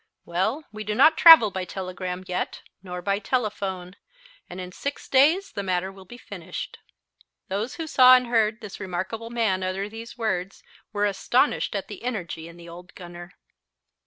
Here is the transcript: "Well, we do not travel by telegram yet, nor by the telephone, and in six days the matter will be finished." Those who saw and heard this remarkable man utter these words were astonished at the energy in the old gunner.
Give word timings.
"Well, 0.25 0.63
we 0.71 0.83
do 0.83 0.95
not 0.95 1.15
travel 1.15 1.51
by 1.51 1.63
telegram 1.63 2.23
yet, 2.25 2.63
nor 2.81 3.03
by 3.03 3.17
the 3.19 3.25
telephone, 3.25 3.95
and 4.49 4.59
in 4.59 4.71
six 4.71 5.07
days 5.07 5.51
the 5.51 5.61
matter 5.61 5.91
will 5.91 6.05
be 6.05 6.17
finished." 6.17 6.79
Those 7.49 7.75
who 7.75 7.85
saw 7.85 8.15
and 8.15 8.25
heard 8.25 8.61
this 8.61 8.79
remarkable 8.79 9.29
man 9.29 9.61
utter 9.61 9.87
these 9.89 10.17
words 10.17 10.63
were 10.91 11.05
astonished 11.05 11.75
at 11.75 11.87
the 11.87 12.01
energy 12.01 12.47
in 12.47 12.57
the 12.57 12.67
old 12.67 12.95
gunner. 12.95 13.33